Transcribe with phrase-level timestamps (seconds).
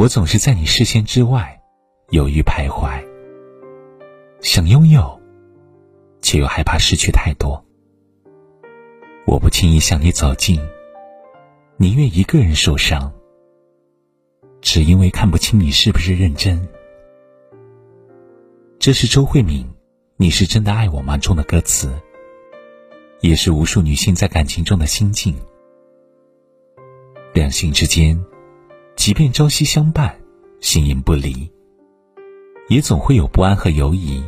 [0.00, 1.60] 我总是在你视线之外，
[2.08, 3.04] 犹豫徘徊。
[4.40, 5.20] 想拥有，
[6.22, 7.62] 却又害怕失去太多。
[9.26, 10.58] 我不轻易向你走近，
[11.76, 13.12] 宁愿一个人受伤，
[14.62, 16.66] 只因为看不清你是不是认真。
[18.78, 19.66] 这是周慧敏
[20.16, 21.92] 《你是真的爱我吗》中的歌词，
[23.20, 25.36] 也是无数女性在感情中的心境。
[27.34, 28.18] 两性之间，
[28.96, 30.20] 即便朝夕相伴，
[30.60, 31.50] 形影不离。
[32.68, 34.22] 也总会有不安和犹疑。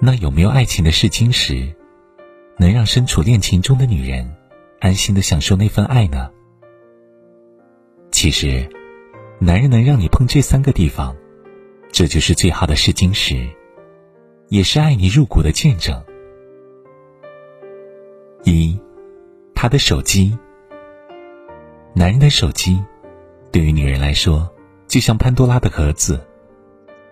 [0.00, 1.74] 那有没有爱情的试金石，
[2.58, 4.36] 能让身处恋情中的女人
[4.78, 6.30] 安心的享受那份爱呢？
[8.12, 8.68] 其实，
[9.40, 11.16] 男人能让你碰这三个地方，
[11.90, 13.48] 这就是最好的试金石，
[14.48, 16.00] 也是爱你入骨的见证。
[18.44, 18.78] 一，
[19.56, 20.38] 他的手机。
[21.96, 22.82] 男人的手机，
[23.52, 24.52] 对于女人来说，
[24.88, 26.20] 就像潘多拉的盒子。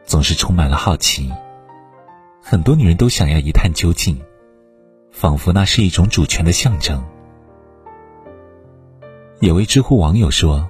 [0.04, 1.30] 总是充满了好奇，
[2.42, 4.20] 很多女人都想要一探究竟，
[5.12, 7.00] 仿佛那是一种主权的象征。
[9.38, 10.68] 有位知乎网友说：“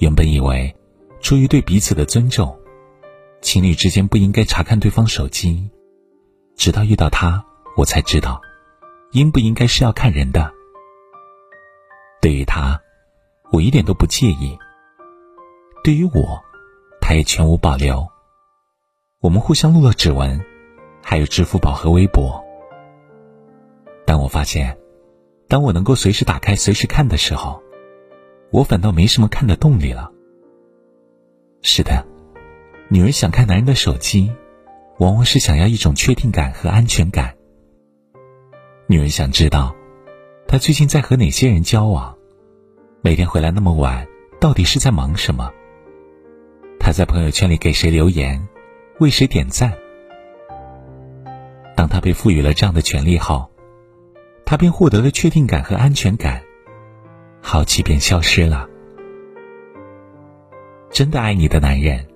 [0.00, 0.74] 原本以为，
[1.20, 2.58] 出于对彼此的尊重，
[3.42, 5.70] 情侣之间不应该查看对方手机，
[6.56, 7.44] 直到遇到他，
[7.76, 8.40] 我才知道，
[9.12, 10.50] 应不应该是要看人的。
[12.22, 12.80] 对于他，
[13.54, 14.58] 我一点都不介意；
[15.84, 16.42] 对于我，
[17.00, 18.04] 他也全无保留。”
[19.22, 20.44] 我们互相录了指纹，
[21.04, 22.44] 还有支付宝和微博。
[24.04, 24.76] 但我发现，
[25.46, 27.62] 当我能够随时打开、随时看的时候，
[28.50, 30.10] 我反倒没什么看的动力了。
[31.62, 32.04] 是的，
[32.88, 34.32] 女人想看男人的手机，
[34.98, 37.36] 往往是想要一种确定感和安全感。
[38.88, 39.76] 女人想知道，
[40.48, 42.18] 他最近在和哪些人交往，
[43.04, 44.08] 每天回来那么晚，
[44.40, 45.52] 到底是在忙什么？
[46.80, 48.48] 他在朋友圈里给谁留言？
[48.98, 49.70] 为谁点赞？
[51.76, 53.46] 当他被赋予了这样的权利后，
[54.46, 56.42] 他便获得了确定感和安全感，
[57.42, 58.66] 好奇便消失了。
[60.90, 62.06] 真的爱你的男人，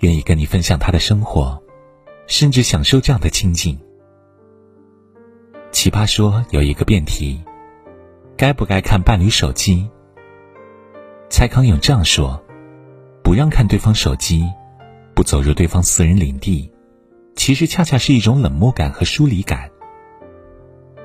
[0.00, 1.62] 愿意跟你分享他的生活，
[2.26, 3.78] 甚至享受这样的亲近。
[5.70, 7.40] 奇葩说有一个辩题：
[8.36, 9.88] 该不该看伴侣手机？
[11.28, 12.42] 蔡康永这样说：
[13.22, 14.44] 不让看对方手机。
[15.14, 16.68] 不走入对方私人领地，
[17.36, 19.70] 其实恰恰是一种冷漠感和疏离感。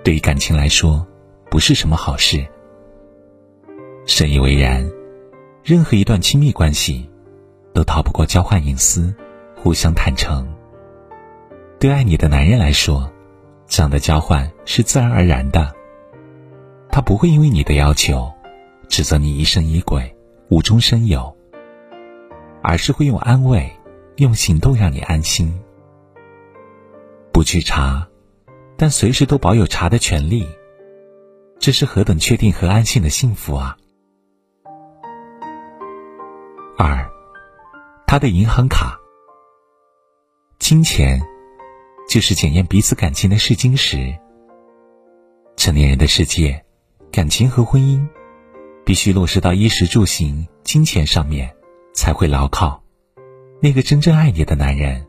[0.03, 1.05] 对于感情来说，
[1.51, 2.43] 不是什么好事。
[4.07, 4.89] 深以为然，
[5.63, 7.07] 任何一段亲密关系，
[7.71, 9.13] 都逃不过交换隐私、
[9.55, 10.51] 互相坦诚。
[11.77, 13.11] 对爱你的男人来说，
[13.67, 15.71] 这样的交换是自然而然的。
[16.89, 18.33] 他不会因为你的要求，
[18.89, 20.13] 指责你疑神疑鬼、
[20.49, 21.33] 无中生有，
[22.61, 23.71] 而是会用安慰。
[24.17, 25.61] 用行动让你安心，
[27.31, 28.05] 不去查，
[28.75, 30.45] 但随时都保有查的权利，
[31.57, 33.77] 这是何等确定和安心的幸福啊！
[36.77, 37.09] 二，
[38.07, 38.99] 他的银行卡，
[40.59, 41.21] 金钱
[42.09, 44.13] 就是检验彼此感情的试金石。
[45.55, 46.61] 成年人的世界，
[47.09, 48.05] 感情和婚姻
[48.89, 51.55] 必须落实到衣食住行、金钱上面，
[51.93, 52.81] 才会牢靠。
[53.61, 55.05] 那个真正爱你的男人，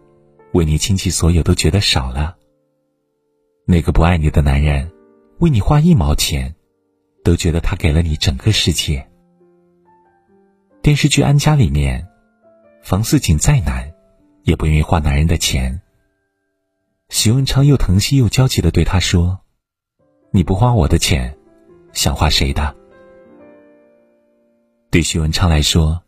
[0.52, 2.34] 为你倾其所有都觉得少了；
[3.64, 4.92] 那个不爱你的男人，
[5.38, 6.54] 为你花一毛钱，
[7.24, 9.08] 都觉得他给了你整个世界。
[10.82, 12.06] 电视剧《安家》里面，
[12.82, 13.90] 房似锦再难，
[14.42, 15.80] 也不愿意花男人的钱。
[17.08, 19.40] 徐文昌又疼惜又焦急的对他说
[20.32, 21.34] ：“你不花我的钱，
[21.94, 22.76] 想花谁的？”
[24.90, 26.02] 对徐文昌来说，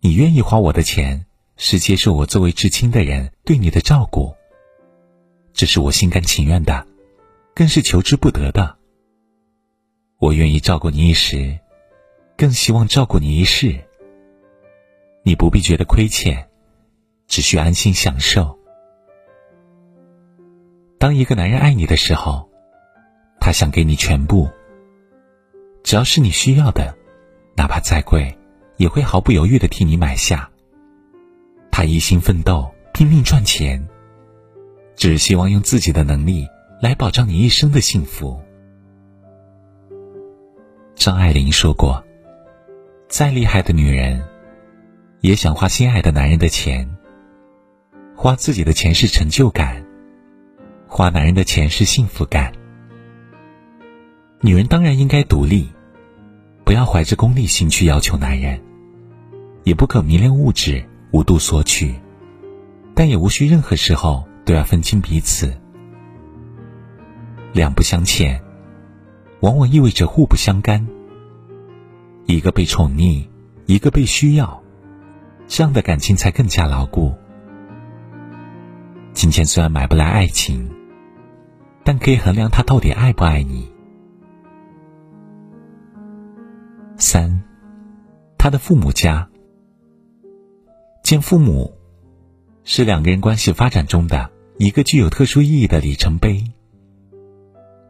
[0.00, 1.24] 你愿意花我的钱。
[1.60, 4.32] 是接受我作为至亲的人对你的照顾，
[5.52, 6.86] 这是我心甘情愿的，
[7.52, 8.76] 更是求之不得的。
[10.18, 11.58] 我愿意照顾你一时，
[12.36, 13.76] 更希望照顾你一世。
[15.24, 16.48] 你不必觉得亏欠，
[17.26, 18.56] 只需安心享受。
[20.96, 22.48] 当一个男人爱你的时候，
[23.40, 24.48] 他想给你全部，
[25.82, 26.96] 只要是你需要的，
[27.58, 28.38] 哪怕再贵，
[28.76, 30.48] 也会毫不犹豫的替你买下。
[31.72, 33.84] 他一心奋斗，拼命赚钱，
[34.94, 36.46] 只希望用自己的能力
[36.80, 38.40] 来保障你一生的幸福。
[40.94, 42.04] 张爱玲说过
[43.10, 44.22] ：“再厉害的女人，
[45.20, 46.88] 也想花心爱的男人的钱。
[48.14, 49.84] 花自己的钱是成就感，
[50.86, 52.52] 花男人的钱是幸福感。
[54.42, 55.68] 女人当然应该独立，
[56.68, 58.60] 不要怀着功利心去要求男人。
[59.64, 61.94] 也不可迷恋物质，无度索取，
[62.94, 65.50] 但也无需任何时候都要分清彼此。
[67.54, 68.38] 两不相欠，
[69.40, 70.86] 往往意味着互不相干。
[72.26, 73.26] 一个被宠溺，
[73.64, 74.62] 一个被需要，
[75.46, 77.14] 这样的感情才更加牢固。
[79.14, 80.70] 金钱虽然买不来爱情，
[81.82, 83.72] 但可以衡量他到底爱不爱你。
[86.98, 87.40] 三，
[88.36, 89.28] 他的父母家。
[91.04, 91.72] 见父母，
[92.64, 94.28] 是两个人关系发展中的
[94.58, 96.44] 一个具有特殊意义的里程碑。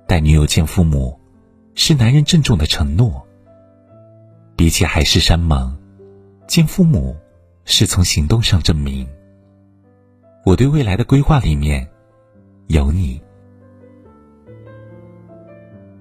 [0.07, 1.19] 带女友见父母，
[1.75, 3.27] 是男人郑重的承诺。
[4.55, 5.75] 比起海誓山盟，
[6.47, 7.17] 见父母
[7.65, 9.09] 是从行动上证明。
[10.45, 11.89] 我对未来的规划里面
[12.67, 13.23] 有你。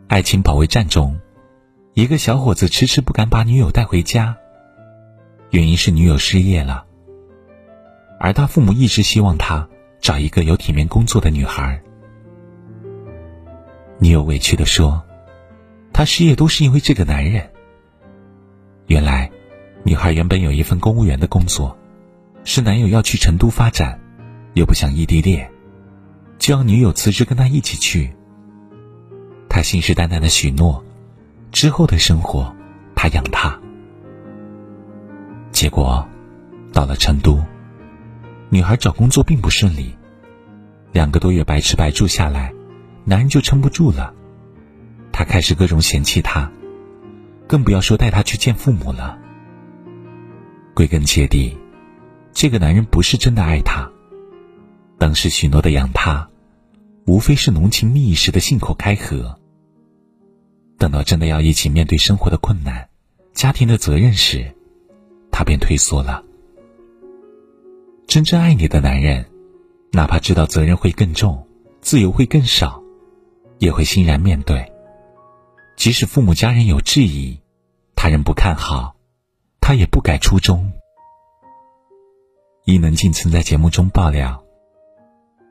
[0.08, 1.18] 爱情保卫战中，
[1.98, 4.38] 一个小伙子迟迟不敢把女友带回家，
[5.50, 6.86] 原因是女友失业了，
[8.20, 9.68] 而他父母一直希望他
[10.00, 11.82] 找一个有体面工作的女孩。
[13.98, 15.04] 女友委屈的说
[15.92, 17.50] ：“她失业都是因为这个男人。”
[18.86, 19.32] 原来，
[19.84, 21.76] 女孩原本有一份公务员的工作，
[22.44, 24.00] 是男友要去成都发展。
[24.54, 25.52] 又不想异地恋，
[26.38, 28.14] 就让女友辞职跟他一起去。
[29.50, 30.84] 他信誓旦旦的许诺，
[31.52, 32.56] 之后的生活
[32.96, 33.60] 他养她。
[35.52, 36.08] 结果，
[36.72, 37.44] 到了成都，
[38.50, 39.96] 女孩找工作并不顺利，
[40.92, 42.54] 两个多月白吃白住下来，
[43.06, 44.14] 男人就撑不住了，
[45.12, 46.52] 他开始各种嫌弃她，
[47.48, 49.18] 更不要说带她去见父母了。
[50.76, 51.58] 归根结底，
[52.34, 53.90] 这个男人不是真的爱她。
[55.00, 56.30] 当时许诺的养她，
[57.08, 59.40] 无非是浓情蜜意时的信口开河。
[60.78, 62.88] 等到真的要一起面对生活的困难、
[63.34, 64.54] 家庭的责任时，
[65.32, 66.24] 他便退缩了。
[68.08, 69.26] 真正爱你的男人，
[69.92, 71.48] 哪怕知道责任会更重、
[71.82, 72.82] 自由会更少，
[73.60, 74.72] 也会欣然面对。
[75.76, 77.40] 即使父母家人有质疑，
[77.96, 78.96] 他人不看好，
[79.60, 80.72] 他也不改初衷。
[82.66, 84.44] 伊能静曾在节目中爆料。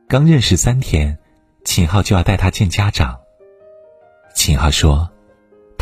[0.08, 1.19] 刚认识三天，
[1.64, 3.19] 秦昊就要带他见家长。
[4.34, 5.11] 秦昊说：“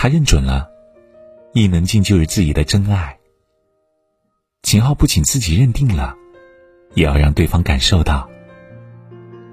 [0.04, 0.68] 他认准了，
[1.54, 3.16] 易能静就是自己的真爱。”
[4.62, 6.14] 秦昊不仅自己认定了，
[6.92, 8.28] 也要让对方感受到。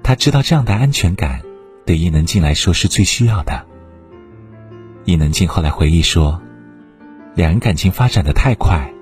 [0.02, 1.40] 他知道这样的安全感，
[1.86, 3.64] 对易能静来说是最需要的。
[5.06, 6.42] 易能静后来回忆说
[7.34, 8.92] ：“两人感情发展的太快，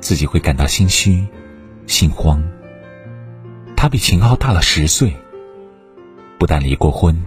[0.00, 1.26] 自己会感到心虚、
[1.86, 2.42] 心慌。”
[3.76, 5.14] 他比秦昊大了十岁，
[6.38, 7.22] 不但离过婚，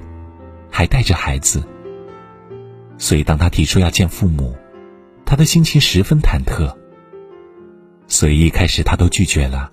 [0.72, 1.64] 还带着孩子。
[3.00, 4.56] 所以当他提出要见父母，
[5.26, 6.76] 他的心情十分忐忑。
[8.08, 9.72] 所以一开始他都拒绝了。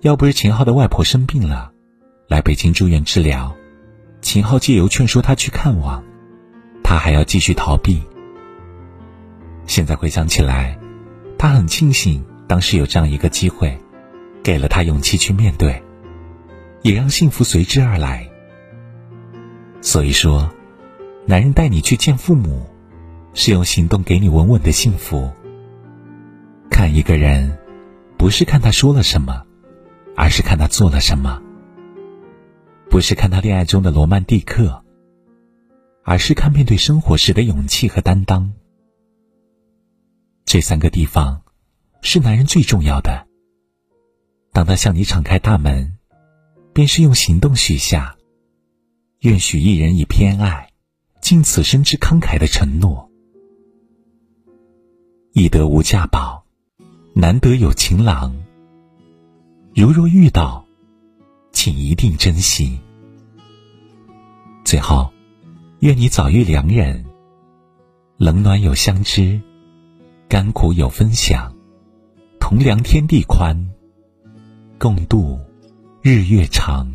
[0.00, 1.70] 要不是秦昊的外婆生病了，
[2.26, 3.54] 来北京住院治疗，
[4.20, 6.02] 秦昊借由劝说他去看望，
[6.82, 8.02] 他还要继续逃避。
[9.66, 10.76] 现在回想起来，
[11.38, 13.78] 他很庆幸当时有这样一个机会。
[14.42, 15.82] 给了他勇气去面对，
[16.82, 18.28] 也让幸福随之而来。
[19.80, 20.50] 所以说，
[21.26, 22.66] 男人带你去见父母，
[23.32, 25.32] 是用行动给你稳稳的幸福。
[26.70, 27.56] 看一个人，
[28.18, 29.46] 不是看他说了什么，
[30.14, 31.40] 而是看他做了什么；
[32.90, 34.84] 不是看他恋爱中的罗曼蒂克，
[36.02, 38.52] 而是看面对生活时的勇气和担当。
[40.44, 41.42] 这三个地方，
[42.02, 43.26] 是男人最重要的。
[44.52, 45.96] 当他向你敞开大门，
[46.74, 48.16] 便是用行动许下
[49.20, 50.68] “愿许一人以偏爱，
[51.24, 53.10] 尽此生之慷慨”的承诺。
[55.32, 56.44] 易得无价宝，
[57.14, 58.36] 难得有情郎。
[59.74, 60.66] 如若遇到，
[61.50, 62.78] 请一定珍惜。
[64.66, 65.10] 最后，
[65.78, 67.02] 愿你早遇良人，
[68.18, 69.40] 冷暖有相知，
[70.28, 71.56] 甘苦有分享，
[72.38, 73.70] 同量天地宽。
[74.78, 75.40] 共度
[76.02, 76.92] 日月长，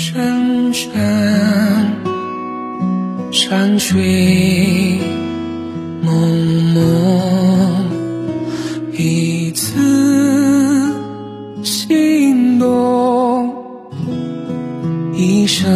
[0.00, 0.92] 深深，
[3.32, 5.00] 山水
[6.00, 6.14] 蒙
[6.72, 7.84] 蒙，
[8.92, 9.74] 一次
[11.64, 13.52] 心动，
[15.16, 15.68] 一生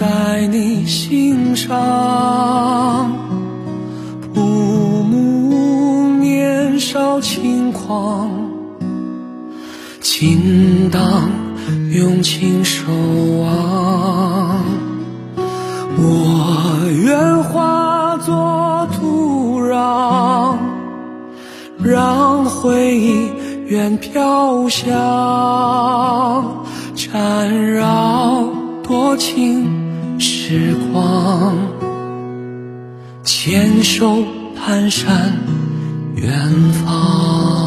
[0.00, 3.12] 在你心上，
[4.32, 8.30] 不慕年少轻狂，
[10.00, 11.28] 尽当
[11.90, 12.90] 用情守
[13.42, 14.64] 望。
[15.98, 20.56] 我愿化作土壤，
[21.78, 23.28] 让回忆
[23.66, 24.88] 远飘香，
[26.96, 28.48] 缠绕
[28.82, 29.89] 多情
[30.20, 31.56] 时光，
[33.24, 34.18] 牵手
[34.54, 35.06] 蹒跚
[36.14, 36.30] 远
[36.84, 37.59] 方。